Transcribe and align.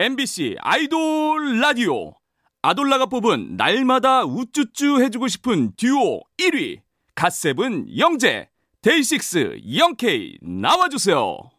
MBC 0.00 0.56
아이돌 0.60 1.60
라디오 1.60 2.14
아돌라가 2.62 3.04
뽑은 3.04 3.58
날마다 3.58 4.24
우쭈쭈 4.24 5.02
해주고 5.02 5.28
싶은 5.28 5.72
듀오 5.76 6.22
1위 6.38 6.80
갓세븐 7.14 7.98
영재 7.98 8.48
데이식스 8.80 9.60
영케이 9.76 10.38
나와주세요. 10.40 11.49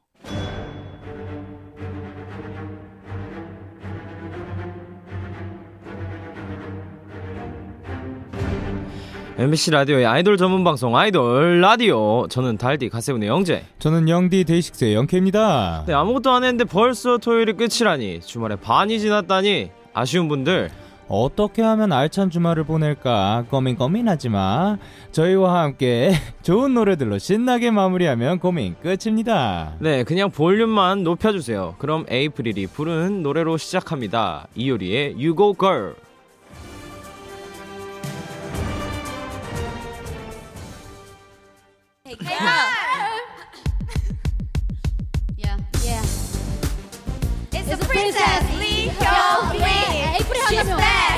MBC 9.42 9.72
라디오의 9.72 10.06
아이돌 10.06 10.38
전문 10.38 10.64
방송 10.64 10.96
아이돌 10.96 11.62
라디오. 11.62 12.28
저는 12.28 12.58
달디 12.60 12.90
갓세븐의 12.90 13.28
영재. 13.28 13.64
저는 13.80 14.08
영디 14.08 14.44
데이식스의 14.44 14.94
영케입니다. 14.94 15.86
네 15.88 15.94
아무것도 15.96 16.30
안 16.30 16.44
했는데 16.44 16.64
벌써 16.64 17.18
토요일이 17.18 17.54
끝이라니. 17.54 18.22
주말에 18.22 18.56
반이 18.56 19.00
지났다니. 19.00 19.72
아쉬운 19.96 20.28
분들. 20.28 20.70
어떻게 21.08 21.64
하면 21.64 21.92
알찬 21.92 22.30
주말을 22.30 22.66
보낼까? 22.66 23.46
고민 23.50 23.76
고민하지 23.78 24.30
마. 24.30 24.78
저희와 25.12 25.64
함께 25.64 26.12
좋은 26.44 26.76
노래들로 26.76 27.18
신나게 27.18 27.72
마무리하면 27.72 28.38
고민 28.38 28.76
끝입니다. 28.84 29.74
네 29.80 30.04
그냥 30.04 30.30
볼륨만 30.30 31.04
높여주세요. 31.04 31.78
그럼 31.80 32.06
에이프릴이 32.08 32.68
부른 32.68 33.24
노래로 33.24 33.58
시작합니다. 33.58 34.46
이효리의 34.54 35.14
You 35.14 35.36
Go 35.36 35.56
Girl 35.60 35.96
Yeah. 42.20 42.28
Yeah. 45.38 46.02
It's, 47.54 47.70
it's 47.70 47.80
the 47.80 47.86
princess, 47.86 48.22
princess. 48.22 48.60
Lee 48.60 48.90
Hyo 48.90 49.54
Lee. 49.54 50.20
She's 50.50 50.68
bad. 50.68 51.11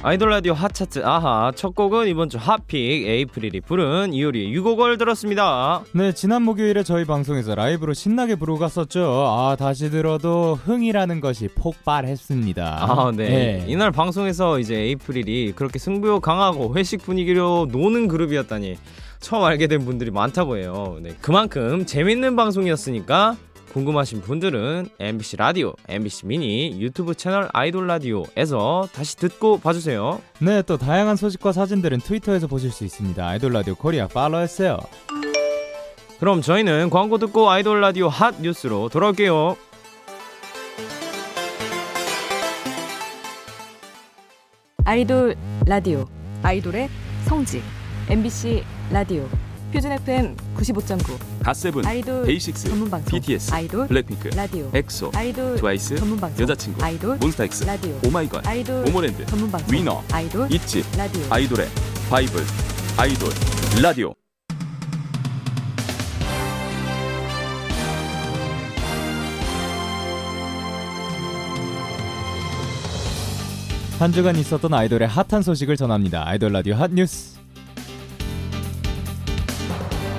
아이돌 0.00 0.30
라디오 0.30 0.52
핫차트 0.52 1.04
아하 1.04 1.50
첫 1.56 1.74
곡은 1.74 2.06
이번 2.06 2.28
주 2.28 2.38
hot 2.38 2.55
pick 2.55 2.78
에이프릴이 2.78 3.62
부른 3.62 4.12
이효리의 4.12 4.52
Girl 4.52 4.96
들었습니다 4.96 5.82
네, 5.92 6.12
지난 6.12 6.42
목요일에 6.42 6.84
저희 6.84 7.04
방송에서 7.04 7.56
라이브로 7.56 7.94
신나게 7.94 8.36
부르고 8.36 8.60
갔었죠. 8.60 9.26
아, 9.26 9.56
다시 9.58 9.90
들어도 9.90 10.54
흥이라는 10.54 11.20
것이 11.20 11.48
폭발했습니다. 11.48 12.78
아, 12.80 13.12
네. 13.14 13.64
이날 13.66 13.90
방송에서 13.90 14.60
이제 14.60 14.76
에이프릴이 14.76 15.52
그렇게 15.56 15.80
승부욕 15.80 16.22
강하고 16.22 16.76
회식 16.76 17.02
분위기로 17.02 17.66
노는 17.72 18.06
그룹이었다니 18.06 18.76
처음 19.20 19.44
알게 19.44 19.66
된 19.66 19.84
분들이 19.84 20.12
많다고 20.12 20.58
해요. 20.58 20.98
네. 21.02 21.10
그만큼 21.20 21.84
재밌는 21.86 22.36
방송이었으니까 22.36 23.36
궁금하신 23.72 24.22
분들은 24.22 24.88
MBC 24.98 25.36
라디오, 25.36 25.74
MBC 25.88 26.26
미니, 26.26 26.80
유튜브 26.80 27.14
채널 27.14 27.48
아이돌 27.52 27.86
라디오에서 27.86 28.88
다시 28.92 29.16
듣고 29.16 29.60
봐주세요. 29.60 30.20
네, 30.40 30.62
또 30.62 30.76
다양한 30.76 31.16
소식과 31.16 31.52
사진들은 31.52 32.00
트위터에서 32.00 32.46
보실 32.46 32.70
수 32.70 32.84
있습니다. 32.84 33.26
아이돌 33.26 33.52
라디오 33.52 33.74
코리아 33.74 34.08
팔로우했어요. 34.08 34.78
그럼 36.18 36.42
저희는 36.42 36.90
광고 36.90 37.18
듣고 37.18 37.48
아이돌 37.50 37.80
라디오 37.80 38.08
핫 38.08 38.40
뉴스로 38.40 38.88
돌아올게요. 38.88 39.56
아이돌 44.84 45.36
라디오 45.66 46.06
아이돌의 46.42 46.88
성지 47.24 47.62
MBC 48.08 48.64
라디오 48.90 49.28
표준 49.70 49.92
FM 49.92 50.34
95.9 50.56 51.37
갓세븐, 51.48 51.86
아이돌 51.86 52.26
데이식스, 52.26 52.68
전문 52.68 52.90
방송 52.90 53.10
BTS, 53.10 53.54
아이돌 53.54 53.88
블랙핑크, 53.88 54.28
라디오 54.36 54.70
엑소, 54.74 55.12
아이돌 55.14 55.56
트와이스, 55.56 55.96
전문 55.96 56.20
방송 56.20 56.42
여자친구, 56.42 56.84
아이돌 56.84 57.16
몬스타엑스, 57.16 57.64
라디오 57.64 57.98
오마이걸, 58.04 58.42
아이돌 58.46 58.82
모모랜드, 58.82 59.24
전문 59.24 59.50
방송 59.50 59.74
위너, 59.74 60.04
아이돌 60.12 60.52
ITZY, 60.52 60.84
라디오 60.98 61.22
아이돌의 61.30 61.66
바이블, 62.10 62.44
아이돌 62.98 63.30
라디오. 63.82 64.12
한 73.98 74.12
주간 74.12 74.36
있었던 74.36 74.74
아이돌의 74.74 75.08
핫한 75.08 75.40
소식을 75.40 75.78
전합니다. 75.78 76.28
아이돌 76.28 76.52
라디오 76.52 76.74
핫 76.74 76.92
뉴스. 76.92 77.37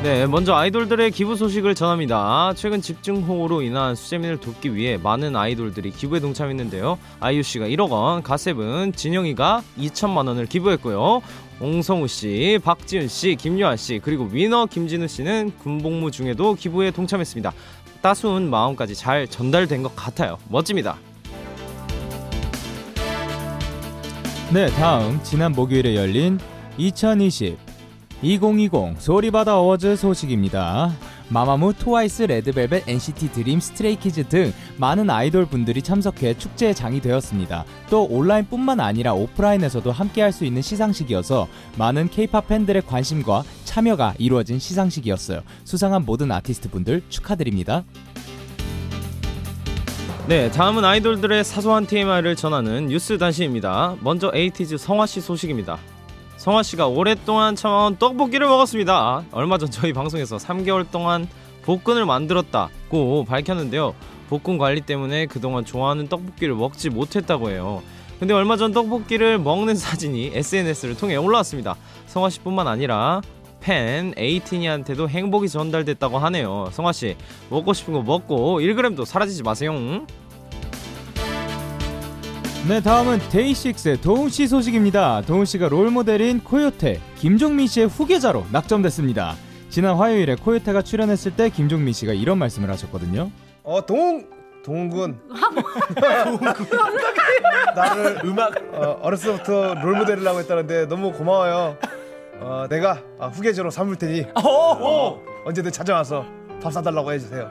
네, 0.01 0.25
먼저 0.27 0.55
아이돌들의 0.55 1.11
기부 1.11 1.35
소식을 1.35 1.75
전합니다. 1.75 2.53
최근 2.55 2.81
집중호우로 2.81 3.61
인한 3.61 3.95
수재민을 3.95 4.37
돕기 4.37 4.73
위해 4.73 4.95
많은 4.95 5.35
아이돌들이 5.35 5.91
기부에 5.91 6.21
동참했는데요. 6.21 6.97
아이유 7.19 7.43
씨가 7.43 7.67
1억 7.67 7.91
원, 7.91 8.23
갓세븐, 8.23 8.93
진영이가 8.93 9.61
2천만 9.77 10.27
원을 10.27 10.45
기부했고요. 10.45 11.21
옹성우 11.59 12.07
씨, 12.07 12.59
박지훈 12.63 13.09
씨, 13.09 13.35
김유아 13.35 13.75
씨, 13.75 13.99
그리고 14.01 14.29
위너 14.31 14.67
김진우 14.67 15.05
씨는 15.09 15.51
군복무 15.59 16.11
중에도 16.11 16.55
기부에 16.55 16.91
동참했습니다. 16.91 17.51
따스운 18.01 18.49
마음까지 18.49 18.95
잘 18.95 19.27
전달된 19.27 19.83
것 19.83 19.93
같아요. 19.97 20.37
멋집니다. 20.47 20.97
네, 24.53 24.67
다음 24.69 25.21
지난 25.23 25.51
목요일에 25.51 25.93
열린 25.97 26.39
2020 26.77 27.68
2020 28.21 28.99
소리바다 28.99 29.57
어워즈 29.57 29.95
소식입니다. 29.95 30.91
마마무, 31.29 31.73
트와이스, 31.73 32.23
레드벨벳, 32.23 32.89
NCT 32.89 33.31
드림, 33.31 33.59
스트레이키즈 33.59 34.27
등 34.27 34.51
많은 34.77 35.09
아이돌 35.09 35.45
분들이 35.45 35.81
참석해 35.81 36.37
축제의 36.37 36.75
장이 36.75 37.01
되었습니다. 37.01 37.63
또 37.89 38.03
온라인뿐만 38.05 38.79
아니라 38.79 39.13
오프라인에서도 39.13 39.89
함께할 39.91 40.33
수 40.33 40.43
있는 40.43 40.61
시상식이어서 40.61 41.47
많은 41.77 42.09
K-팝 42.09 42.47
팬들의 42.47 42.81
관심과 42.85 43.43
참여가 43.63 44.15
이루어진 44.17 44.59
시상식이었어요. 44.59 45.41
수상한 45.63 46.03
모든 46.03 46.31
아티스트 46.31 46.71
분들 46.71 47.03
축하드립니다. 47.09 47.83
네, 50.27 50.51
다음은 50.51 50.83
아이돌들의 50.83 51.43
사소한 51.43 51.87
TMI를 51.87 52.35
전하는 52.35 52.87
뉴스 52.87 53.17
단신입니다. 53.17 53.95
먼저 54.01 54.31
에이티즈 54.33 54.77
성화 54.77 55.05
씨 55.05 55.21
소식입니다. 55.21 55.79
성화 56.39 56.63
씨가 56.63 56.87
오랫동안 56.87 57.57
참아온 57.57 57.97
떡볶이를 57.97 58.47
먹었습니다. 58.47 59.25
얼마 59.33 59.57
전 59.57 59.69
저희 59.69 59.91
방송에서 59.91 60.37
3개월 60.37 60.89
동안 60.89 61.27
복근을 61.63 62.05
만들었다고 62.05 63.25
밝혔는데요. 63.25 63.93
복근 64.29 64.57
관리 64.57 64.79
때문에 64.79 65.25
그동안 65.25 65.65
좋아하는 65.65 66.07
떡볶이를 66.07 66.55
먹지 66.55 66.91
못했다고 66.91 67.49
해요. 67.49 67.83
근데 68.19 68.33
얼마 68.33 68.55
전 68.55 68.71
떡볶이를 68.71 69.37
먹는 69.37 69.75
사진이 69.75 70.31
SNS를 70.33 70.95
통해 70.95 71.17
올라왔습니다. 71.17 71.75
성화 72.07 72.29
씨뿐만 72.29 72.69
아니라 72.69 73.19
팬 73.59 74.13
에이티니한테도 74.15 75.09
행복이 75.09 75.49
전달됐다고 75.49 76.19
하네요. 76.19 76.69
성화 76.71 76.93
씨 76.93 77.17
먹고 77.49 77.73
싶은 77.73 77.93
거 77.93 78.01
먹고 78.01 78.61
1g도 78.61 79.03
사라지지 79.03 79.43
마세요. 79.43 79.73
네, 82.69 82.81
다음은 82.81 83.17
데이식스의 83.31 83.99
도훈 83.99 84.29
씨 84.29 84.47
소식입니다. 84.47 85.21
도훈 85.21 85.45
씨가 85.45 85.69
롤 85.69 85.89
모델인 85.89 86.43
코요테 86.43 87.01
김종민 87.15 87.65
씨의 87.65 87.87
후계자로 87.87 88.45
낙점됐습니다. 88.51 89.33
지난 89.71 89.95
화요일에 89.95 90.35
코요테가 90.35 90.83
출연했을 90.83 91.35
때 91.35 91.49
김종민 91.49 91.93
씨가 91.93 92.13
이런 92.13 92.37
말씀을 92.37 92.69
하셨거든요. 92.69 93.31
어 93.63 93.83
동, 93.87 94.23
동군. 94.63 95.19
나를 97.75 98.19
음악 98.23 98.55
어, 98.75 98.99
어렸을 99.01 99.37
때부터 99.37 99.73
롤 99.73 99.97
모델이라고 99.97 100.37
했다는데 100.37 100.85
너무 100.85 101.11
고마워요. 101.11 101.75
어, 102.39 102.67
내가 102.69 102.99
아, 103.19 103.29
후계자로 103.29 103.71
삼을 103.71 103.95
테니 103.95 104.27
어, 104.35 105.19
언제든 105.43 105.71
찾아와서 105.71 106.23
밥 106.61 106.71
사달라고 106.71 107.13
해주세요. 107.13 107.49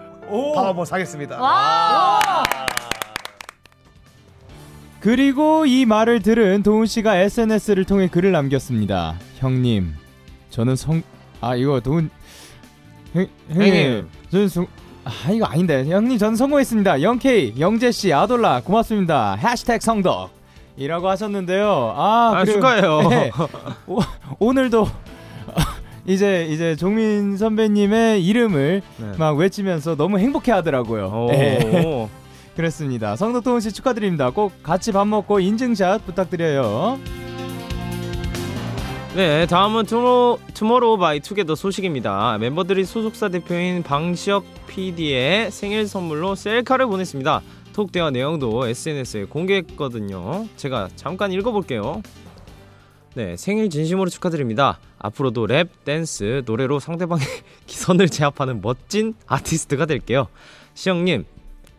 밥 0.54 0.64
한번 0.64 0.84
사겠습니다. 0.84 1.40
그리고 5.00 5.64
이 5.66 5.86
말을 5.86 6.22
들은 6.22 6.62
도훈 6.62 6.86
씨가 6.86 7.16
SNS를 7.16 7.84
통해 7.84 8.08
글을 8.08 8.32
남겼습니다. 8.32 9.16
형님, 9.38 9.94
저는 10.50 10.76
성... 10.76 11.02
아 11.40 11.54
이거 11.54 11.80
도훈... 11.80 12.10
형, 13.12 13.26
형님. 13.48 14.08
저는 14.30 14.48
성... 14.48 14.66
아 15.04 15.30
이거 15.30 15.46
아닌데 15.46 15.86
형님 15.88 16.18
저는 16.18 16.36
성공했습니다. 16.36 17.02
영케이, 17.02 17.54
영재 17.58 17.92
씨, 17.92 18.12
아돌라 18.12 18.60
고맙습니다. 18.62 19.36
해시태그 19.36 19.84
성덕 19.84 20.30
이라고 20.76 21.08
하셨는데요. 21.08 21.94
아, 21.96 22.32
아, 22.36 22.44
축하해요. 22.44 23.08
네. 23.10 23.30
오, 23.86 24.00
오늘도 24.38 24.88
이제 26.06 26.46
이제 26.50 26.76
종민 26.76 27.36
선배님의 27.36 28.24
이름을 28.24 28.82
네. 28.96 29.12
막 29.18 29.36
외치면서 29.36 29.96
너무 29.96 30.18
행복해 30.18 30.52
하더라고요. 30.52 31.26
그렇습니다. 32.58 33.14
성덕동 33.14 33.60
씨 33.60 33.70
축하드립니다. 33.70 34.30
꼭 34.30 34.64
같이 34.64 34.90
밥 34.90 35.06
먹고 35.06 35.38
인증샷 35.38 36.04
부탁드려요. 36.04 36.98
네, 39.14 39.46
다음은 39.46 39.86
투모, 39.86 40.40
투모로우 40.54 40.98
바이 40.98 41.20
투게더 41.20 41.54
소식입니다. 41.54 42.36
멤버들이 42.38 42.84
소속사 42.84 43.28
대표인 43.28 43.84
방시혁 43.84 44.44
PD의 44.66 45.52
생일 45.52 45.86
선물로 45.86 46.34
셀카를 46.34 46.86
보냈습니다. 46.86 47.42
톡 47.74 47.92
대화 47.92 48.10
내용도 48.10 48.66
SNS에 48.66 49.26
공개했거든요. 49.26 50.48
제가 50.56 50.88
잠깐 50.96 51.30
읽어볼게요. 51.30 52.02
네, 53.14 53.36
생일 53.36 53.70
진심으로 53.70 54.10
축하드립니다. 54.10 54.80
앞으로도 54.98 55.46
랩, 55.46 55.68
댄스, 55.84 56.42
노래로 56.44 56.80
상대방의 56.80 57.24
기선을 57.66 58.08
제압하는 58.08 58.60
멋진 58.62 59.14
아티스트가 59.28 59.86
될게요. 59.86 60.26
시혁님, 60.74 61.24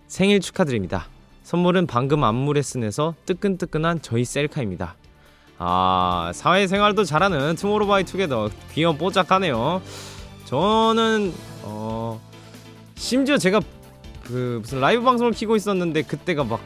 생일 0.09 0.39
축하드립니다. 0.39 1.06
선물은 1.44 1.85
방금 1.85 2.23
안무 2.23 2.51
레슨에서 2.53 3.13
뜨끈뜨끈한 3.27 4.01
저희 4.01 4.25
셀카입니다. 4.25 4.95
아 5.59 6.31
사회생활도 6.33 7.03
잘하는 7.03 7.56
투모로우바이 7.56 8.06
투게더 8.06 8.50
귀염 8.71 8.97
뽀짝하네요 8.97 9.81
저는 10.45 11.33
어 11.63 12.19
심지어 12.95 13.38
제가 13.38 13.59
그 14.23 14.59
무슨 14.61 14.79
라이브 14.79 15.03
방송을 15.03 15.33
키고 15.33 15.57
있었는데 15.57 16.03
그때가 16.03 16.45
막 16.45 16.61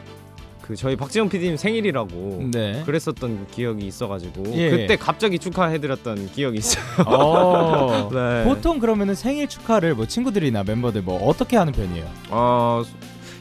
그 0.63 0.77
저희 0.77 0.95
박지영 0.95 1.27
PD님 1.27 1.57
생일이라고 1.57 2.49
네. 2.53 2.83
그랬었던 2.85 3.47
기억이 3.51 3.85
있어가지고 3.85 4.53
예. 4.53 4.69
그때 4.69 4.95
갑자기 4.95 5.37
축하해드렸던 5.37 6.31
기억이 6.31 6.57
있어요 6.59 6.83
어. 7.05 8.09
네. 8.13 8.45
보통 8.45 8.79
그러면은 8.79 9.13
생일 9.13 9.49
축하를 9.49 9.93
뭐 9.93 10.07
친구들이나 10.07 10.63
멤버들 10.63 11.01
뭐 11.01 11.21
어떻게 11.27 11.57
하는 11.57 11.73
편이에요? 11.73 12.09
어 12.29 12.81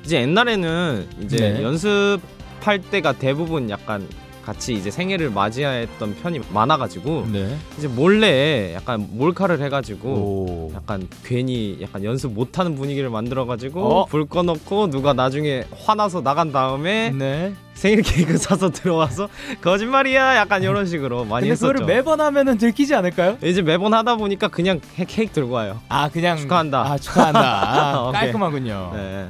이제 0.04 0.20
옛날에는 0.20 1.06
이제 1.22 1.36
네. 1.36 1.62
연습할 1.62 2.80
때가 2.90 3.12
대부분 3.14 3.70
약간 3.70 4.06
같이 4.44 4.74
이제 4.74 4.90
생일을 4.90 5.30
맞이했던 5.30 6.16
편이 6.16 6.40
많아가지고 6.52 7.28
네. 7.32 7.56
이제 7.78 7.86
몰래 7.86 8.74
약간 8.74 9.06
몰카를 9.12 9.62
해가지고 9.62 10.08
오. 10.08 10.72
약간 10.74 11.06
괜히 11.24 11.78
약간 11.80 12.02
연습 12.02 12.32
못하는 12.32 12.74
분위기를 12.74 13.08
만들어가지고 13.08 13.80
어? 14.00 14.04
불 14.06 14.26
꺼놓고 14.26 14.90
누가 14.90 15.12
나중에 15.12 15.62
화나서 15.84 16.22
나간 16.22 16.50
다음에 16.50 17.10
네. 17.10 17.52
생일 17.74 18.02
케이크 18.02 18.36
사서 18.38 18.70
들어와서 18.70 19.28
거짓말이야 19.60 20.34
약간 20.36 20.64
이런 20.64 20.86
식으로 20.86 21.24
많이 21.24 21.42
근데 21.42 21.52
했었죠. 21.52 21.72
그거를 21.72 21.86
매번 21.86 22.20
하면은 22.20 22.58
들키지 22.58 22.96
않을까요? 22.96 23.38
이제 23.44 23.62
매번 23.62 23.94
하다 23.94 24.16
보니까 24.16 24.48
그냥 24.48 24.80
케- 24.96 25.04
케이크 25.04 25.32
들고 25.32 25.52
와요. 25.52 25.78
아 25.88 26.08
그냥 26.08 26.36
축하한다. 26.36 26.80
아 26.82 26.98
축하한다. 26.98 27.40
아. 28.08 28.12
깔끔하군요. 28.12 28.90
네. 28.96 29.26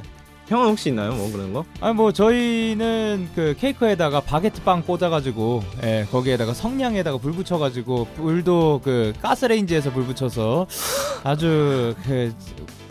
형은 0.47 0.67
혹시 0.67 0.89
있나요? 0.89 1.13
뭐 1.13 1.31
그런 1.31 1.53
거? 1.53 1.63
아니 1.79 1.93
뭐 1.95 2.11
저희는 2.11 3.29
그 3.33 3.55
케이크에다가 3.59 4.19
바게트 4.21 4.63
빵 4.63 4.81
꽂아가지고 4.83 5.63
예 5.83 6.05
거기에다가 6.11 6.53
성냥에다가 6.53 7.17
불 7.17 7.31
붙여가지고 7.31 8.07
불도 8.15 8.81
그 8.83 9.13
가스레인지에서 9.21 9.91
불 9.91 10.05
붙여서 10.05 10.67
아주 11.23 11.95
그 12.03 12.33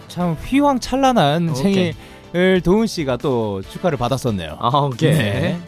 참 0.09 0.35
휘황찬란한 0.35 1.49
오케이. 1.49 1.95
생일을 2.35 2.61
도훈 2.61 2.87
씨가 2.87 3.17
또 3.17 3.63
축하를 3.63 3.97
받았었네요. 3.97 4.59
아 4.61 4.69
오케이. 4.81 5.15
네. 5.15 5.59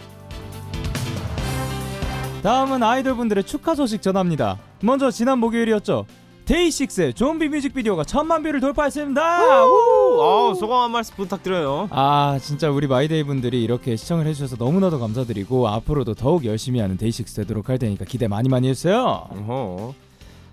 다음은 2.42 2.82
아이돌 2.82 3.16
분들의 3.16 3.44
축하 3.44 3.74
소식 3.74 4.02
전합니다. 4.02 4.58
먼저 4.82 5.10
지난 5.10 5.38
목요일이었죠. 5.38 6.04
데이식스의 6.44 7.14
좀비 7.14 7.48
뮤직비디오가 7.48 8.04
천만 8.04 8.42
뷰를 8.42 8.60
돌파했습니다. 8.60 9.66
우! 9.66 10.20
아 10.20 10.54
소감 10.54 10.82
한 10.82 10.90
말씀 10.90 11.16
부탁드려요. 11.16 11.88
아 11.90 12.38
진짜 12.40 12.70
우리 12.70 12.86
마이데이 12.86 13.24
분들이 13.24 13.62
이렇게 13.62 13.96
시청을 13.96 14.26
해주셔서 14.26 14.56
너무나도 14.62 14.98
감사드리고 14.98 15.68
앞으로도 15.68 16.14
더욱 16.14 16.44
열심히 16.44 16.80
하는 16.80 16.96
데이식스 16.98 17.36
되도록 17.36 17.68
할 17.68 17.78
테니까 17.78 18.04
기대 18.04 18.28
많이 18.28 18.48
많이 18.48 18.68
해주세요 18.68 19.28
어허. 19.30 19.94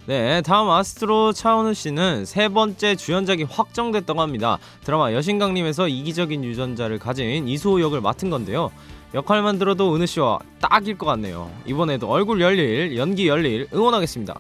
네, 0.08 0.42
다음 0.42 0.70
아스트로 0.70 1.32
차은우 1.32 1.74
씨는 1.76 2.26
세 2.26 2.50
번째 2.50 2.96
주연작이 2.96 3.44
확정됐다고 3.44 4.20
합니다. 4.20 4.58
드라마 4.84 5.14
여신강림에서 5.14 5.90
이기적인 5.90 6.44
유전자를 6.44 6.98
가진 6.98 7.48
이수호 7.48 7.82
역을 7.82 8.02
맡은 8.02 8.30
건데요. 8.30 8.72
역할만 9.14 9.60
들어도 9.60 9.94
은우 9.94 10.06
씨와 10.06 10.40
딱일 10.60 10.98
것 10.98 11.06
같네요. 11.06 11.52
이번에도 11.66 12.10
얼굴 12.10 12.42
열일, 12.42 12.98
연기 12.98 13.28
열일 13.28 13.68
응원하겠습니다. 13.74 14.40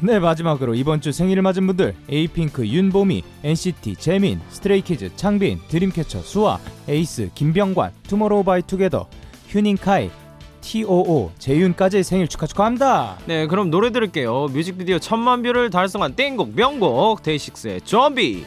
네 0.00 0.20
마지막으로 0.20 0.76
이번 0.76 1.00
주 1.00 1.10
생일을 1.10 1.42
맞은 1.42 1.66
분들 1.66 1.92
에이핑크 2.08 2.64
윤보미 2.64 3.24
NCT 3.42 3.96
재민 3.96 4.40
스트레이키즈 4.48 5.16
창빈 5.16 5.58
드림캐쳐 5.66 6.20
수아 6.22 6.58
에이스 6.88 7.30
김병관 7.34 7.90
투모로우바이투게더 8.06 9.08
휴닝카이 9.48 10.10
TOO 10.60 11.32
재윤까지 11.38 12.04
생일 12.04 12.28
축하 12.28 12.46
축하합니다 12.46 13.16
네, 13.26 13.46
그럼 13.46 13.70
노래 13.70 13.90
들을게요. 13.90 14.48
뮤직비디오 14.52 14.98
천만 14.98 15.42
뷰를 15.42 15.70
달성한 15.70 16.14
땡곡 16.14 16.54
명곡 16.54 17.22
데이식스의 17.22 17.80
좀비. 17.82 18.44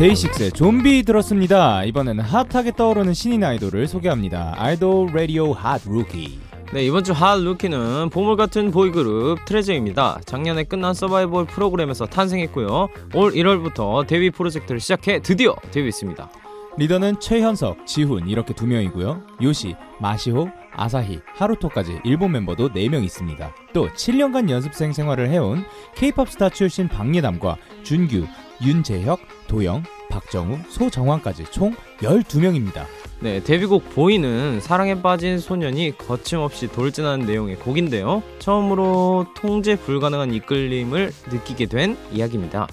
데이식스의 0.00 0.52
좀비 0.52 1.02
들었습니다 1.02 1.84
이번에는 1.84 2.24
핫하게 2.24 2.72
떠오르는 2.72 3.12
신인 3.12 3.44
아이돌을 3.44 3.86
소개합니다 3.86 4.54
아이돌 4.56 5.10
라디오 5.12 5.52
핫 5.52 5.82
루키 5.86 6.40
네, 6.72 6.86
이번 6.86 7.04
주 7.04 7.12
핫 7.12 7.38
루키는 7.38 8.08
보물 8.08 8.36
같은 8.36 8.70
보이그룹 8.70 9.44
트레저입니다. 9.44 10.20
작년에 10.24 10.62
끝난 10.62 10.94
서바이벌 10.94 11.46
프로그램에서 11.46 12.06
탄생했고요. 12.06 12.86
올 13.12 13.32
1월부터 13.32 14.06
데뷔 14.06 14.30
프로젝트를 14.30 14.78
시작해 14.78 15.20
드디어 15.20 15.56
데뷔했습니다. 15.72 16.30
리더는 16.78 17.18
최현석, 17.18 17.88
지훈 17.88 18.28
이렇게 18.28 18.54
두 18.54 18.68
명이고요. 18.68 19.20
요시, 19.42 19.74
마시호, 19.98 20.48
아사히, 20.76 21.18
하루토까지 21.34 22.02
일본 22.04 22.30
멤버도 22.30 22.68
4명 22.68 23.02
있습니다. 23.02 23.52
또 23.72 23.88
7년간 23.88 24.48
연습생 24.48 24.92
생활을 24.92 25.28
해온 25.28 25.64
K-팝 25.96 26.30
스타 26.30 26.48
출신 26.50 26.86
박예담과 26.86 27.56
준규, 27.82 28.28
윤재혁, 28.62 29.20
도영, 29.48 29.82
박정우, 30.10 30.58
소정환까지 30.68 31.44
총 31.50 31.74
12명입니다. 32.00 32.84
네, 33.20 33.42
데뷔곡 33.42 33.90
Boy는 33.90 34.60
사랑에 34.60 35.02
빠진 35.02 35.38
소년이 35.38 35.98
거침없이 35.98 36.68
돌진하는 36.68 37.26
내용의 37.26 37.56
곡인데요. 37.56 38.22
처음으로 38.38 39.26
통제 39.36 39.76
불가능한 39.76 40.32
이끌림을 40.32 41.12
느끼게 41.30 41.66
된 41.66 41.96
이야기입니다. 42.12 42.66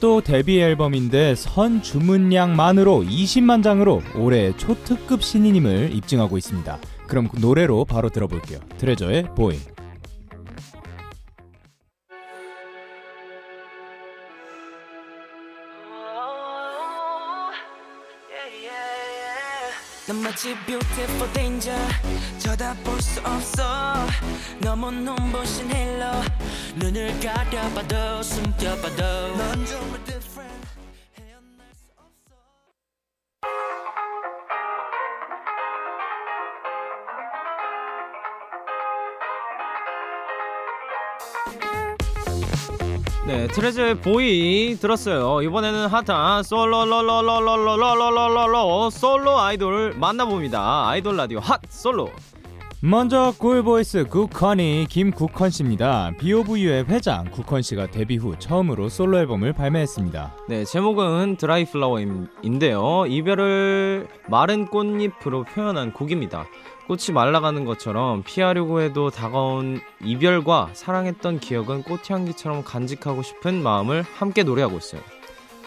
또 0.00 0.20
데뷔 0.20 0.60
앨범인데 0.60 1.34
선 1.34 1.82
주문량만으로 1.82 3.04
20만 3.04 3.62
장으로 3.62 4.02
올해 4.16 4.56
초특급 4.56 5.22
신인임을 5.22 5.90
입증하고 5.94 6.38
있습니다. 6.38 6.78
그럼 7.06 7.28
그 7.28 7.38
노래로 7.38 7.84
바로 7.84 8.08
들어볼게요. 8.08 8.58
트레저의 8.78 9.28
Boy. 9.36 9.58
넌 20.06 20.20
마치 20.22 20.54
beautiful 20.66 21.32
danger. 21.32 21.80
쳐다볼 22.38 23.00
수 23.00 23.20
없어. 23.20 23.94
너무 24.60 24.90
눈부신 24.90 25.70
halo. 25.70 26.04
눈을 26.76 27.18
가려봐도 27.20 28.22
숨겨봐도. 28.22 29.36
넌 29.36 29.64
정말 29.64 30.04
트레저의 43.54 44.00
Boy 44.00 44.76
들었어요. 44.80 45.40
이번에는 45.42 45.86
핫한 45.86 46.42
솔로로로로로로로로로로 46.42 48.90
솔로 48.90 49.38
아이돌을 49.38 49.94
만나봅니다. 49.94 50.88
아이돌 50.88 51.16
라디오 51.16 51.38
핫 51.38 51.60
솔로. 51.68 52.10
먼저 52.86 53.32
꿀보이스 53.38 54.08
국헌이 54.08 54.88
김국헌 54.90 55.48
씨입니다. 55.48 56.12
비오브유의 56.18 56.84
회장 56.90 57.24
국헌 57.30 57.62
씨가 57.62 57.86
데뷔 57.86 58.18
후 58.18 58.38
처음으로 58.38 58.90
솔로 58.90 59.16
앨범을 59.20 59.54
발매했습니다. 59.54 60.34
네, 60.50 60.66
제목은 60.66 61.36
Dry 61.38 61.64
Flower인데요. 61.64 63.06
이별을 63.08 64.06
마른 64.28 64.66
꽃잎으로 64.66 65.44
표현한 65.44 65.94
곡입니다. 65.94 66.44
꽃이 66.86 67.14
말라가는 67.14 67.64
것처럼 67.64 68.22
피하려고 68.22 68.82
해도 68.82 69.08
다가온 69.08 69.80
이별과 70.04 70.72
사랑했던 70.74 71.40
기억은 71.40 71.84
꽃향기처럼 71.84 72.64
간직하고 72.64 73.22
싶은 73.22 73.62
마음을 73.62 74.02
함께 74.02 74.42
노래하고 74.42 74.76
있어요. 74.76 75.00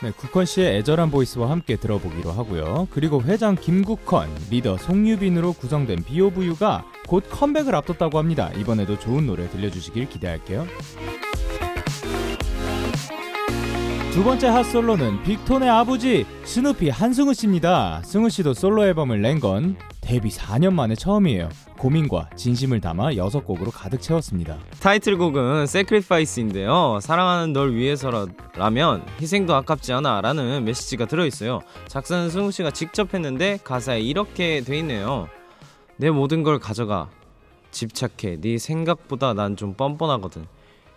네, 0.04 0.12
국헌 0.12 0.46
씨의 0.46 0.78
애절한 0.78 1.10
보이스와 1.10 1.50
함께 1.50 1.76
들어보기로 1.76 2.32
하고요. 2.32 2.88
그리고 2.92 3.22
회장 3.24 3.56
김국헌, 3.56 4.30
리더 4.52 4.78
송유빈으로 4.78 5.54
구성된 5.54 6.04
비오브유가 6.04 6.86
곧 7.08 7.24
컴백을 7.30 7.74
앞뒀다고 7.74 8.20
합니다. 8.20 8.52
이번에도 8.58 9.00
좋은 9.00 9.26
노래 9.26 9.50
들려주시길 9.50 10.10
기대할게요. 10.10 10.68
두 14.14 14.24
번째 14.24 14.48
핫솔로는 14.48 15.24
빅톤의 15.24 15.70
아버지 15.70 16.26
스누피 16.44 16.90
한승우 16.90 17.34
씨입니다. 17.34 18.02
승우 18.04 18.30
씨도 18.30 18.54
솔로 18.54 18.86
앨범을 18.86 19.22
낸 19.22 19.40
건 19.40 19.78
데뷔 20.08 20.30
4년 20.30 20.72
만에 20.74 20.96
처음이에요. 20.96 21.50
고민과 21.78 22.30
진심을 22.38 22.80
담아 22.80 23.10
6곡으로 23.12 23.72
가득 23.74 24.02
채웠습니다. 24.02 24.58
타이틀곡은 24.80 25.64
Sacrifice인데요. 25.64 27.00
사랑하는 27.02 27.52
널 27.52 27.76
위해서라면 27.76 29.06
희생도 29.20 29.54
아깝지 29.54 29.92
않아 29.92 30.22
라는 30.22 30.64
메시지가 30.64 31.08
들어있어요. 31.08 31.60
작사는 31.90 32.30
승우 32.30 32.52
씨가 32.52 32.72
직접 32.72 33.14
했는데 33.14 33.60
가사에 33.66 34.00
이렇게 34.00 34.62
돼 34.62 34.78
있네요. 34.80 35.28
내 35.98 36.10
모든 36.10 36.42
걸 36.42 36.58
가져가. 36.58 37.10
집착해. 37.72 38.38
네 38.40 38.58
생각보다 38.58 39.34
난 39.34 39.58
좀 39.58 39.74
뻔뻔하거든. 39.74 40.46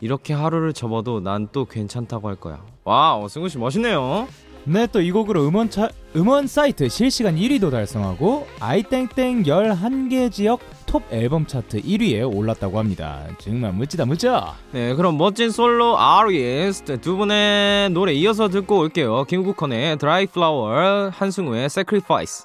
이렇게 0.01 0.35
하루를 0.35 0.73
접어도 0.73 1.19
난 1.19 1.49
또 1.51 1.65
괜찮다고 1.65 2.29
할 2.29 2.37
거야. 2.37 2.63
와우, 2.85 3.29
승우 3.29 3.49
씨 3.49 3.59
멋있네요. 3.59 4.29
네, 4.73 4.87
또 4.87 5.01
이 5.01 5.11
곡으로 5.11 5.49
음원, 5.49 5.69
차, 5.69 5.89
음원 6.15 6.47
사이트 6.47 6.89
실시간 6.89 7.35
1위도 7.35 7.73
달성하고 7.73 8.47
아이땡땡 8.61 9.43
11개 9.43 10.31
지역 10.31 10.61
톱 10.87 11.03
앨범 11.13 11.45
차트 11.45 11.83
1위에 11.83 12.33
올랐다고 12.33 12.79
합니다. 12.79 13.27
정말 13.41 13.73
멋지다 13.73 14.07
멋져. 14.07 14.55
네, 14.71 14.95
그럼 14.95 15.19
멋진 15.19 15.51
솔로 15.51 15.99
아티스트 15.99 17.01
두 17.01 17.17
분의 17.17 17.91
노래 17.91 18.13
이어서 18.13 18.49
듣고 18.49 18.79
올게요. 18.79 19.25
김국헌의 19.25 19.99
Dry 19.99 20.27
Flower, 20.27 21.11
한승우의 21.11 21.65
Sacrifice. 21.65 22.45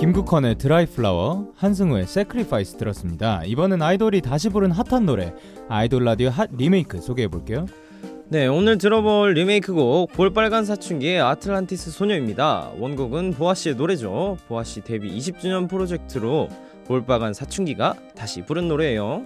김국헌의 0.00 0.54
Dry 0.56 0.86
Flower, 0.86 1.52
한승우의 1.56 2.06
Sacrifice 2.06 2.78
들었습니다. 2.78 3.42
이번엔 3.44 3.82
아이돌이 3.82 4.22
다시 4.22 4.48
부른 4.48 4.70
핫한 4.70 5.04
노래 5.04 5.34
아이돌 5.68 6.06
라디오 6.06 6.30
핫 6.30 6.48
리메이크 6.56 7.02
소개해 7.02 7.28
볼게요. 7.28 7.66
네, 8.30 8.46
오늘 8.46 8.78
들어볼 8.78 9.34
리메이크곡 9.34 10.14
볼빨간 10.14 10.64
사춘기의 10.64 11.20
아틀란티스 11.20 11.90
소녀입니다. 11.90 12.70
원곡은 12.78 13.34
보아 13.34 13.52
씨의 13.52 13.74
노래죠. 13.74 14.38
보아 14.48 14.64
씨 14.64 14.80
데뷔 14.80 15.14
20주년 15.18 15.68
프로젝트로 15.68 16.48
볼빨간 16.86 17.34
사춘기가 17.34 17.94
다시 18.16 18.40
부른 18.40 18.68
노래예요. 18.68 19.22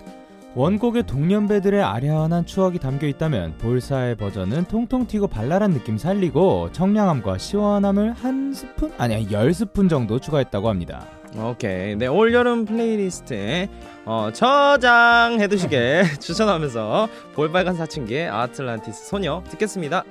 원곡의 0.57 1.05
동년배들의 1.07 1.83
아련한 1.83 2.47
추억이 2.47 2.79
담겨 2.79 3.09
있다면 3.09 3.59
볼사의 3.59 4.15
버전은 4.17 4.67
통통 4.67 5.07
튀고 5.07 5.27
발랄한 5.27 5.73
느낌 5.73 5.99
살리고 5.99 6.71
청량함과 6.71 7.39
시원함을 7.39 8.13
한 8.13 8.53
스푼 8.53 8.93
아니 8.97 9.27
열 9.33 9.53
스푼 9.53 9.89
정도 9.89 10.21
추가했다고 10.21 10.69
합니다. 10.69 11.07
오케이. 11.37 11.97
네, 11.97 12.07
올여름 12.07 12.65
플레이리스트에 12.65 13.69
어, 14.05 14.29
저장해 14.33 15.49
두시길 15.49 16.05
추천하면서 16.21 17.09
볼빨간 17.35 17.75
사춘기의 17.75 18.29
아틀란티스 18.29 19.07
소녀 19.09 19.43
듣겠습니다. 19.51 20.05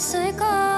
있을까 0.00 0.69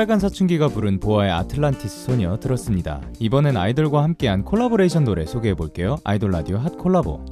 볼빨간 0.00 0.18
사춘기가 0.18 0.68
부른 0.68 0.98
보아의 1.00 1.30
아틀란티스 1.30 2.04
소녀 2.04 2.38
들었습니다. 2.38 3.02
이번엔 3.18 3.56
아이돌과 3.56 4.02
함께한 4.02 4.44
콜라보레이션 4.44 5.04
노래 5.04 5.26
소개해 5.26 5.54
볼게요. 5.54 5.98
아이돌 6.04 6.30
라디오 6.30 6.56
핫 6.56 6.78
콜라보. 6.78 7.22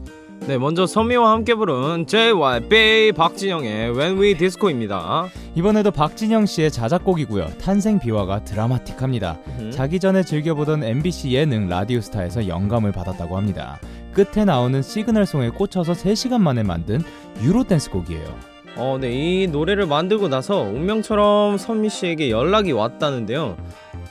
네, 0.47 0.59
먼저 0.59 0.87
선미와 0.87 1.33
함께 1.33 1.55
부른 1.55 2.07
JYP 2.07 3.13
박진영의 3.17 3.97
When 3.97 4.19
We 4.19 4.37
Disco입니다. 4.37 5.29
이번에도 5.55 5.91
박진영 5.91 6.45
씨의 6.47 6.71
자작곡이고요. 6.71 7.47
탄생 7.59 7.99
비화가 7.99 8.45
드라마틱합니다. 8.45 9.39
음. 9.61 9.71
자기 9.71 9.99
전에 9.99 10.23
즐겨보던 10.23 10.85
MBC 10.85 11.33
예능 11.33 11.69
라디오스타에서 11.69 12.49
영감을 12.49 12.93
받았다고 12.93 13.37
합니다. 13.37 13.79
끝에 14.13 14.45
나오는 14.45 14.83
시그널송에 14.83 15.51
꽂혀서 15.51 15.93
3시간 15.93 16.41
만에 16.41 16.65
만든 16.65 17.01
유로 17.43 17.65
댄스 17.65 17.91
곡이에요. 17.91 18.48
어, 18.79 18.97
네, 19.01 19.11
이 19.11 19.49
노래를 19.49 19.87
만들고 19.87 20.29
나서 20.29 20.61
운명처럼 20.61 21.59
선미 21.59 21.91
씨에게 21.91 22.31
연락이 22.31 22.71
왔다는데요. 22.71 23.57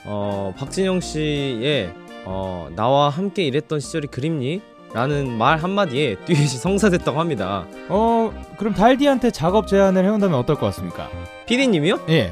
어, 0.04 0.52
박진영 0.58 1.00
씨의 1.00 1.90
어, 2.26 2.68
나와 2.76 3.08
함께 3.08 3.44
일했던 3.44 3.80
시절이 3.80 4.08
그립니? 4.08 4.60
라는 4.92 5.36
말 5.36 5.58
한마디에 5.58 6.16
듀엣이 6.26 6.48
성사됐다고 6.60 7.18
합니다. 7.18 7.66
어, 7.88 8.30
그럼 8.58 8.74
달디한테 8.74 9.30
작업 9.30 9.66
제안을 9.68 10.04
해온다면 10.04 10.38
어떨 10.38 10.56
것 10.56 10.66
같습니까? 10.66 11.08
피디님이요? 11.46 12.00
예. 12.10 12.30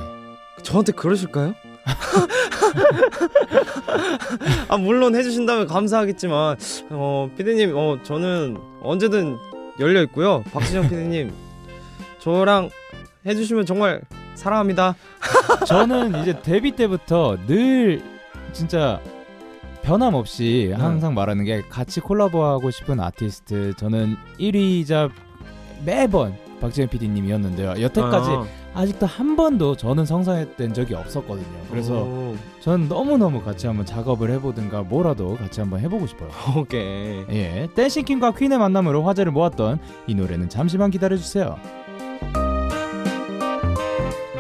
저한테 0.63 0.93
그러실까요? 0.93 1.55
아 4.69 4.77
물론 4.77 5.15
해주신다면 5.15 5.69
감사하겠지만 5.69 6.57
어 6.91 7.31
피디님 7.37 7.73
어 7.77 7.99
저는 8.03 8.57
언제든 8.83 9.37
열려 9.79 10.03
있고요 10.03 10.43
박진영 10.53 10.89
피디님 10.89 11.46
저랑 12.27 12.71
해주시면 13.25 13.67
정말 13.67 14.01
사랑합니다 14.35 14.97
저는 15.65 16.23
이제 16.23 16.43
데뷔 16.43 16.73
때부터 16.73 17.37
늘 17.47 18.03
진짜 18.53 19.01
변함없이 19.83 20.75
항상 20.77 21.15
말하는 21.15 21.45
게 21.45 21.63
같이 21.63 22.01
콜라보하고 22.01 22.73
싶은 22.73 22.99
아티스트 22.99 23.75
저는 23.77 24.17
1위자 24.41 25.09
매번 25.85 26.37
박재현 26.61 26.89
PD님이었는데요. 26.89 27.75
여태까지 27.81 28.31
아, 28.31 28.47
아직도 28.75 29.07
한 29.07 29.37
번도 29.37 29.77
저는 29.77 30.07
성사된 30.07 30.73
적이 30.73 30.95
없었거든요. 30.95 31.47
그래서 31.71 32.03
오, 32.03 32.37
전 32.61 32.89
너무너무 32.89 33.43
같이 33.43 33.67
한번 33.67 33.85
작업을 33.87 34.31
해보든가 34.31 34.83
뭐라도 34.83 35.37
같이 35.37 35.61
한번 35.61 35.81
해보고 35.81 36.07
싶어요. 36.07 36.31
오케이 36.57 37.25
예, 37.31 37.69
dancing 37.75 38.04
king과 38.04 38.33
queen의 38.33 38.59
만남으로 38.59 39.05
화제를 39.05 39.33
모았던 39.33 39.79
이 40.07 40.15
노래는 40.15 40.49
잠시만 40.49 40.91
기다려주세요. 40.91 41.57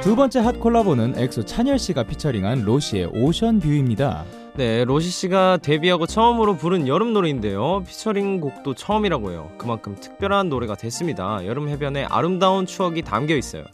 두 0.06 0.14
번째 0.14 0.38
hot 0.38 0.60
collabo는 0.60 1.18
엑소 1.18 1.46
찬열 1.46 1.80
씨가 1.80 2.04
피처링한 2.04 2.62
로시의 2.62 3.06
Ocean 3.06 3.58
View입니다. 3.58 4.24
네, 4.54 4.84
로시 4.84 5.10
씨가 5.10 5.56
데뷔하고 5.56 6.06
처음으로 6.06 6.54
부른 6.54 6.86
여름 6.86 7.12
노래인데요. 7.12 7.82
피처링 7.84 8.38
곡도 8.38 8.74
처음이라고 8.74 9.32
해요. 9.32 9.50
그만큼 9.58 9.96
특별한 9.96 10.48
노래가 10.48 10.76
됐습니다. 10.76 11.44
여름 11.44 11.68
해변에 11.68 12.04
아름다운 12.04 12.66
추억이 12.66 13.02
담겨 13.02 13.34
있어요. 13.34 13.64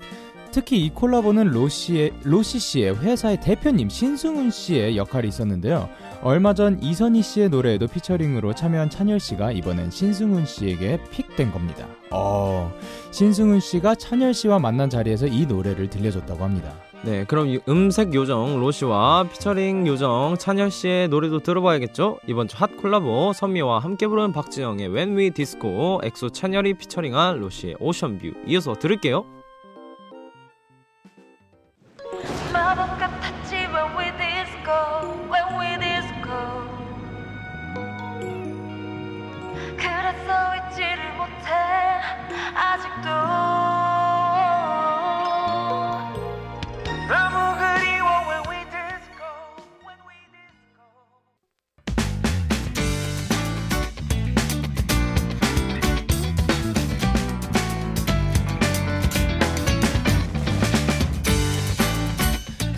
특히 0.53 0.85
이 0.85 0.91
collabo는 0.91 1.49
로시의, 1.49 2.13
로시 2.25 2.59
씨의 2.59 2.99
회사의 2.99 3.41
대표님 3.41 3.89
신승훈 3.89 4.51
씨의 4.51 4.99
역할이 4.99 5.27
있었는데요. 5.27 5.89
얼마 6.23 6.53
전 6.53 6.79
이선희 6.81 7.23
씨의 7.23 7.49
노래에도 7.49 7.87
피처링으로 7.89 8.55
참여한 8.55 8.91
찬열 8.91 9.19
씨가 9.19 9.51
이번엔 9.53 9.91
신승훈 9.91 10.45
씨에게 10.45 11.01
pick된 11.11 11.51
겁니다. 11.53 11.89
어, 12.11 12.71
신승훈 13.11 13.61
씨가 13.61 13.95
찬열 13.95 14.35
씨와 14.35 14.59
만난 14.59 14.91
자리에서 14.91 15.27
이 15.27 15.47
노래를 15.47 15.89
들려줬다고 15.89 16.45
합니다. 16.45 16.75
네, 17.03 17.25
그럼 17.25 17.49
이 17.49 17.59
음색 17.69 18.15
요정 18.15 18.61
로시와 18.61 19.25
피처링 19.33 19.87
요정 19.89 20.37
찬열 20.39 20.71
씨의 20.71 21.09
노래도 21.09 21.41
들어봐야겠죠? 21.41 22.19
이번 22.29 22.47
주 22.47 22.57
hot 22.57 22.77
collabo 22.77 23.33
선미와 23.33 23.81
함께 23.81 24.07
부른 24.07 24.33
박진영의 24.33 24.89
When 24.91 25.17
We 25.17 25.31
Disco, 25.31 25.99
엑소 26.05 26.31
찬열이 26.31 26.75
피처링한 26.75 27.41
로시의 27.41 27.77
Ocean 27.81 28.11
View 28.11 28.35
이어서 28.47 28.75
들을게요. 28.75 29.42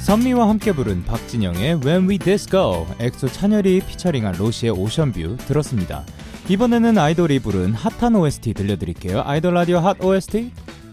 선미와 0.04 0.50
함께 0.50 0.73
부른 0.73 1.02
박진영의 1.04 1.80
When 1.82 2.06
We 2.06 2.18
Disco, 2.18 2.87
엑소 3.00 3.26
찬열이 3.28 3.80
피처링한 3.88 4.34
로시의 4.37 4.73
Ocean 4.73 5.09
View 5.09 5.38
들었습니다. 5.38 6.04
이번에는 6.50 6.99
아이돌이 6.99 7.38
부른 7.38 7.73
hot한 7.73 8.14
OST 8.14 8.52
들려드릴게요. 8.52 9.23
아이돌 9.25 9.54
라디오 9.54 9.78
핫 9.78 9.99
OST? 10.04 10.50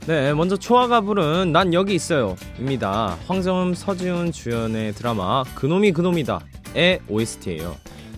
네, 0.08 0.34
먼저 0.34 0.56
초아가 0.56 1.02
부른 1.02 1.52
난 1.52 1.74
여기 1.74 1.94
있어요 1.94 2.38
입니다. 2.58 3.18
황정음, 3.28 3.74
서지훈 3.74 4.32
주연의 4.32 4.94
드라마 4.94 5.44
그놈이 5.56 5.92
그놈이다 5.92 6.40
의 6.76 7.02
OST예요. 7.10 7.76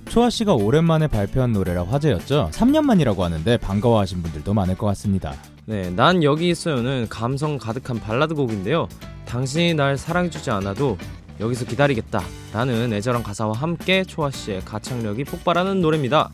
초아 0.10 0.30
씨가 0.30 0.54
오랜만에 0.54 1.08
발표한 1.08 1.54
노래라 1.54 1.86
화제였죠. 1.86 2.52
3년 2.54 2.84
만이라고 2.84 3.24
하는데 3.24 3.58
반가워하신 3.58 4.22
분들도 4.22 4.54
많을 4.54 4.78
것 4.78 4.86
같습니다. 4.88 5.34
네, 5.66 5.90
난 5.90 6.24
여기 6.24 6.50
있어요는 6.50 7.08
감성 7.10 7.58
가득한 7.58 8.00
발라드 8.00 8.36
곡인데요. 8.36 8.88
당신이 9.26 9.74
날 9.74 9.98
사랑해주지 9.98 10.52
않아도 10.52 10.98
여기서 11.40 11.66
기다리겠다 11.66 12.22
라는 12.54 12.94
애절한 12.94 13.24
가사와 13.24 13.54
함께 13.54 14.04
초아 14.04 14.30
씨의 14.30 14.62
가창력이 14.66 15.24
폭발하는 15.24 15.82
노래입니다. 15.82 16.30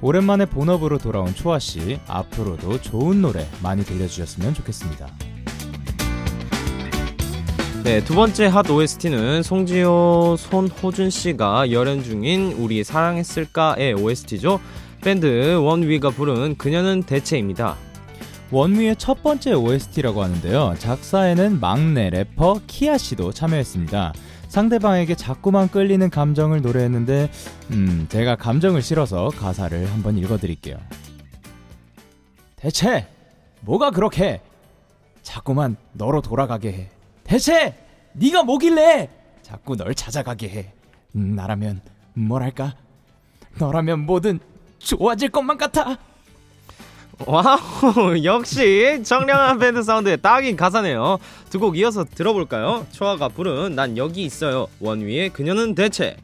오랜만에 0.00 0.44
본업으로 0.46 0.98
돌아온 0.98 1.34
초아 1.34 1.58
씨, 1.58 1.98
앞으로도 2.06 2.82
좋은 2.82 3.22
노래 3.22 3.48
많이 3.62 3.84
들려주셨으면 3.84 4.54
좋겠습니다. 4.54 5.08
네, 7.84 8.02
두 8.02 8.14
번째 8.14 8.46
핫 8.46 8.70
OST는 8.70 9.42
송지효, 9.42 10.36
손호준 10.38 11.10
씨가 11.10 11.70
열연 11.70 12.02
중인 12.02 12.52
우리 12.52 12.82
사랑했을까의 12.82 13.92
OST죠. 13.92 14.58
밴드 15.02 15.56
원위가 15.56 16.08
부른 16.08 16.56
그녀는 16.56 17.02
대체입니다. 17.02 17.76
원위의 18.50 18.96
첫 18.96 19.22
번째 19.22 19.52
OST라고 19.52 20.22
하는데요. 20.22 20.76
작사에는 20.78 21.60
막내 21.60 22.08
래퍼 22.08 22.62
키아 22.66 22.96
씨도 22.96 23.32
참여했습니다. 23.32 24.14
상대방에게 24.48 25.14
자꾸만 25.14 25.68
끌리는 25.68 26.08
감정을 26.08 26.62
노래했는데, 26.62 27.30
음, 27.72 28.06
제가 28.08 28.36
감정을 28.36 28.80
실어서 28.80 29.28
가사를 29.28 29.92
한번 29.92 30.16
읽어드릴게요. 30.16 30.78
대체 32.56 33.06
뭐가 33.60 33.90
그렇게 33.90 34.40
자꾸만 35.22 35.76
너로 35.92 36.22
돌아가게 36.22 36.72
해? 36.72 36.88
대체 37.24 37.74
네가 38.14 38.42
뭐길래 38.44 39.08
자꾸 39.42 39.76
널 39.76 39.94
찾아가게 39.94 40.48
해? 40.48 40.72
음, 41.16 41.34
나라면 41.36 41.80
뭐랄까? 42.14 42.74
너라면 43.58 44.00
뭐든 44.06 44.40
좋아질 44.78 45.30
것만 45.30 45.58
같아. 45.58 45.96
wow, 47.26 48.18
역시 48.24 49.00
청량한 49.04 49.58
밴드 49.58 49.82
사운드에 49.82 50.16
딱인 50.16 50.56
가사네요. 50.56 51.18
두 51.50 51.60
곡 51.60 51.78
이어서 51.78 52.04
들어볼까요? 52.04 52.86
초아가 52.90 53.28
부른 53.28 53.76
난 53.76 53.96
여기 53.96 54.24
있어요. 54.24 54.66
원위의 54.80 55.30
그녀는 55.30 55.74
대체. 55.76 56.16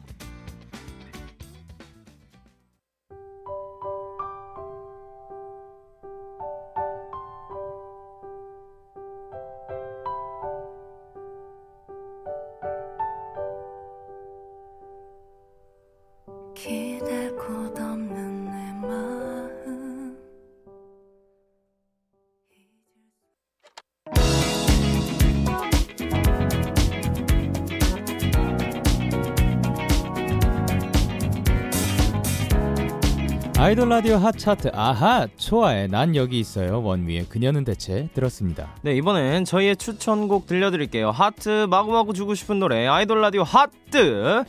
아이돌 33.61 33.89
라디오 33.89 34.15
핫 34.15 34.31
차트 34.39 34.71
아하 34.73 35.27
초아의 35.37 35.89
난 35.89 36.15
여기 36.15 36.39
있어요 36.39 36.81
원위의 36.81 37.25
그녀는 37.29 37.63
대체 37.63 38.09
들었습니다. 38.15 38.69
네, 38.81 38.95
이번엔 38.95 39.45
저희의 39.45 39.75
추천곡 39.77 40.47
들려드릴게요. 40.47 41.11
하트 41.11 41.67
마구마구 41.69 42.15
주고 42.15 42.33
싶은 42.33 42.57
노래 42.57 42.87
아이돌 42.87 43.21
라디오 43.21 43.43
하트. 43.43 44.43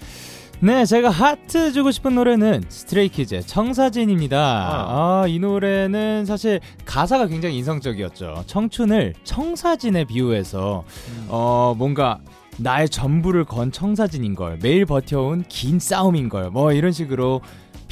네, 0.61 0.87
제가 0.87 1.11
하트 1.11 1.73
주고 1.73 1.91
싶은 1.91 2.15
노래는 2.15 2.63
스트레이키즈의 2.71 3.43
청사진입니다. 3.43 4.39
아, 4.39 5.27
이 5.29 5.39
노래는 5.39 6.25
사실 6.25 6.61
가사가 6.87 7.27
굉장히 7.27 7.59
인상적이었죠. 7.59 8.45
청춘을 8.47 9.13
청사진에 9.25 10.05
비유해서 10.05 10.85
어 11.29 11.75
뭔가 11.77 12.19
나의 12.59 12.89
전부를 12.89 13.45
건 13.45 13.73
청사진인 13.73 14.35
걸 14.35 14.59
매일 14.63 14.87
버텨온 14.87 15.45
긴 15.49 15.79
싸움인 15.79 16.29
걸 16.31 16.51
뭐 16.51 16.73
이런 16.73 16.93
식으로 16.93 17.41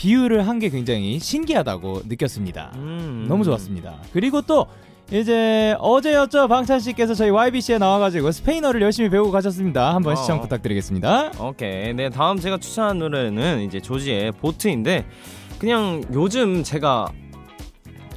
비유를 0.05 0.49
한 0.49 0.59
게 0.61 0.71
굉장히 0.71 1.19
신기하다고 1.19 2.03
느꼈습니다. 2.07 2.73
음. 2.77 3.27
너무 3.29 3.45
좋았습니다. 3.45 3.97
그리고 4.15 4.41
또 4.43 4.67
이제 5.13 5.75
어제였죠 5.79 6.49
방찬 6.49 6.81
씨께서 6.81 7.13
저희 7.15 7.29
YBC에 7.31 7.77
나와가지고 7.79 8.31
스페인어를 8.33 8.81
열심히 8.81 9.11
배우고 9.11 9.31
가셨습니다. 9.31 9.95
한번 9.95 10.15
어. 10.15 10.17
시청 10.17 10.41
부탁드리겠습니다. 10.41 11.33
오케이. 11.41 11.93
네, 11.95 12.09
다음 12.11 12.39
제가 12.39 12.57
추천한 12.59 12.99
노래는 12.99 13.61
이제 13.63 13.79
조지의 13.81 14.33
보트인데 14.33 15.05
그냥 15.59 16.03
요즘 16.15 16.63
제가 16.63 17.07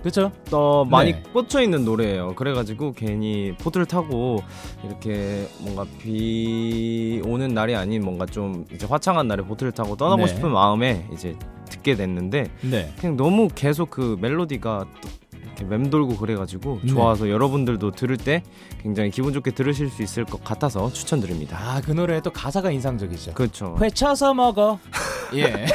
그렇죠? 0.02 0.32
더 0.50 0.84
많이 0.86 1.14
네. 1.14 1.24
꽂혀 1.34 1.62
있는 1.62 1.84
노래예요. 1.86 2.36
그래가지고 2.36 2.92
괜히 2.94 3.54
보트를 3.58 3.86
타고 3.86 4.42
이렇게 4.86 5.48
뭔가 5.60 5.86
비 6.02 7.22
오는 7.26 7.54
날이 7.54 7.74
아닌 7.76 8.04
뭔가 8.04 8.26
좀 8.26 8.66
이제 8.74 8.86
화창한 8.86 9.28
날에 9.30 9.44
보트를 9.44 9.72
타고 9.72 9.96
떠나고 9.96 10.26
네. 10.26 10.28
싶은 10.28 10.52
마음에 10.52 11.08
이제 11.14 11.38
듣게 11.74 11.96
됐는데 11.96 12.50
네. 12.62 12.94
그냥 13.00 13.18
너무 13.18 13.48
계속 13.54 13.90
그 13.90 14.18
멜로디가 14.22 14.86
맴돌고 15.70 16.18
그래가지고 16.18 16.80
네. 16.84 16.90
좋아서 16.90 17.30
여러분들도 17.30 17.92
들을 17.92 18.18
때 18.18 18.44
굉장히 18.82 19.12
기분 19.12 19.34
좋게 19.34 19.52
들으실 19.52 19.90
수 19.90 20.02
있을 20.04 20.26
것 20.26 20.44
같아서 20.44 20.92
추천드립니다. 20.92 21.58
아, 21.58 21.82
그 21.84 21.92
노래 21.92 22.22
또 22.22 22.32
가사가 22.32 22.72
인상적이죠. 22.72 23.34
그렇죠. 23.34 23.78
회쳐서 23.80 24.34
먹어. 24.34 24.80
예. 25.36 25.66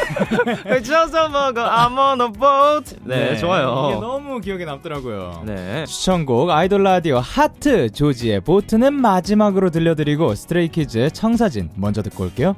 회쳐서 0.67 1.29
먹어 1.31 1.65
I'm 1.65 1.99
on 1.99 2.21
a 2.21 2.33
boat. 2.33 2.97
네, 3.03 3.29
이게 3.29 3.37
좋아요. 3.39 3.99
너무 4.01 4.41
기억에 4.41 4.65
남더라고요. 4.65 5.43
네. 5.47 5.85
추천곡 5.87 6.51
아이돌 6.51 6.83
라디오 6.83 7.19
하트 7.19 7.91
조지의 7.91 8.43
보트는 8.43 8.95
마지막으로 8.95 9.71
들려드리고 9.71 10.35
스트레이키즈의 10.35 11.11
청사진 11.13 11.71
먼저 11.77 12.03
듣고 12.03 12.25
올게요. 12.25 12.57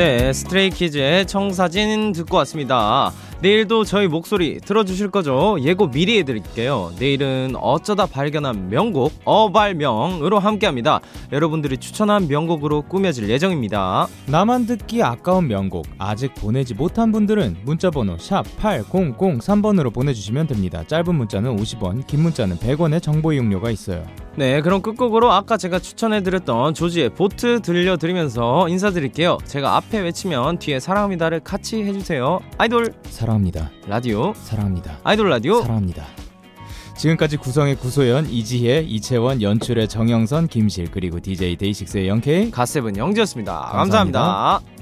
네, 0.00 0.32
스트레이키즈의 0.32 1.26
청사진 1.26 2.12
듣고 2.12 2.38
왔습니다. 2.38 3.12
내일도 3.42 3.84
저희 3.84 4.06
목소리 4.06 4.60
들어주실 4.60 5.10
거죠? 5.10 5.56
예고 5.62 5.90
미리 5.90 6.18
해드릴게요. 6.18 6.92
내일은 6.98 7.54
어쩌다 7.56 8.04
발견한 8.04 8.68
명곡 8.68 9.12
어발명으로 9.24 10.38
함께합니다. 10.38 11.00
여러분들이 11.32 11.78
추천한 11.78 12.28
명곡으로 12.28 12.82
꾸며질 12.82 13.30
예정입니다. 13.30 14.08
나만 14.26 14.66
듣기 14.66 15.02
아까운 15.02 15.48
명곡 15.48 15.86
아직 15.96 16.34
보내지 16.34 16.74
못한 16.74 17.12
분들은 17.12 17.56
문자번호 17.64 18.18
샵 18.18 18.44
8003번으로 18.58 19.90
보내주시면 19.94 20.46
됩니다. 20.46 20.84
짧은 20.86 21.14
문자는 21.14 21.56
50원, 21.56 22.06
긴 22.06 22.20
문자는 22.20 22.58
100원의 22.58 23.02
정보 23.02 23.32
이용료가 23.32 23.70
있어요. 23.70 24.04
네, 24.36 24.60
그럼 24.60 24.80
끝곡으로 24.80 25.32
아까 25.32 25.56
제가 25.56 25.78
추천해드렸던 25.78 26.74
조지의 26.74 27.10
보트 27.10 27.62
들려드리면서 27.62 28.68
인사드릴게요. 28.68 29.38
제가 29.44 29.76
앞에 29.76 30.00
외치면 30.00 30.58
뒤에 30.58 30.78
사랑합니다를 30.78 31.40
같이 31.40 31.82
해주세요. 31.82 32.38
아이돌 32.56 32.92
사랑 33.04 33.29
합니다. 33.32 33.70
라디오 33.86 34.32
사랑합니다. 34.34 34.98
아이돌 35.04 35.28
라디오 35.28 35.60
사랑합니다. 35.62 36.06
지금까지 36.96 37.38
구성의 37.38 37.76
구소연, 37.76 38.26
이지혜, 38.26 38.80
이채원, 38.82 39.40
연출의 39.40 39.88
정영선, 39.88 40.48
김실 40.48 40.90
그리고 40.90 41.18
DJ 41.18 41.56
데이식스의 41.56 42.08
영케이 42.08 42.50
가세븐 42.50 42.96
영지였습니다. 42.96 43.52
감사합니다. 43.72 44.20
감사합니다. 44.20 44.80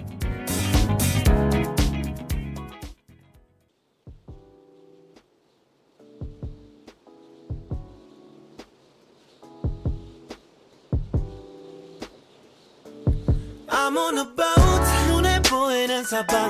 I'm 16.20 16.47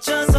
Just. 0.00 0.33